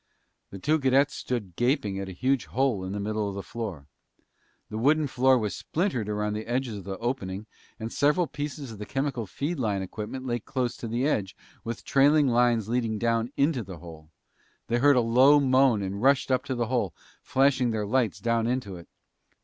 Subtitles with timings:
[0.49, 3.85] The two cadets stood gaping at a huge hole in the middle of the room.
[4.71, 7.45] The wooden floor was splintered around the edges of the opening
[7.79, 11.83] and several pieces of the chemical feed line equipment lay close to the edge, with
[11.85, 14.09] trailing lines leading down into the hole.
[14.69, 18.47] They heard a low moan and rushed up to the hole, flashing their lights down
[18.47, 18.87] into it.